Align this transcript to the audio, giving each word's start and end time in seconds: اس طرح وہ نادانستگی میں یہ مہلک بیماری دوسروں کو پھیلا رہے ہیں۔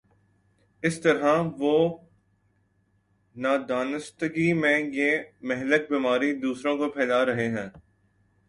اس 0.83 1.01
طرح 1.01 1.41
وہ 1.57 1.97
نادانستگی 3.35 4.53
میں 4.53 4.79
یہ 4.93 5.17
مہلک 5.41 5.89
بیماری 5.89 6.33
دوسروں 6.39 6.77
کو 6.77 6.89
پھیلا 6.89 7.25
رہے 7.25 7.47
ہیں۔ 7.47 7.69